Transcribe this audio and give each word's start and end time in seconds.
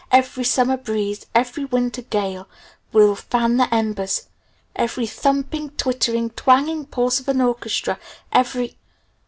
Every 0.11 0.43
summer 0.45 0.77
breeze, 0.77 1.27
every 1.35 1.63
winter 1.63 2.01
gale, 2.01 2.49
will 2.91 3.13
fan 3.13 3.57
the 3.57 3.71
embers! 3.71 4.23
Every 4.75 5.05
thumping, 5.05 5.69
twittering, 5.77 6.31
twanging 6.31 6.85
pulse 6.87 7.19
of 7.19 7.27
an 7.27 7.39
orchestra, 7.39 7.99
every 8.31 8.79